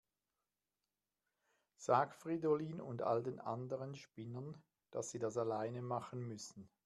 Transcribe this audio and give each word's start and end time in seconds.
Sag 1.77 2.15
Fridolin 2.15 2.81
und 2.81 3.03
all 3.03 3.21
den 3.21 3.39
anderen 3.39 3.93
Spinnern, 3.93 4.59
dass 4.89 5.11
sie 5.11 5.19
das 5.19 5.37
alleine 5.37 5.83
machen 5.83 6.27
müssen. 6.27 6.67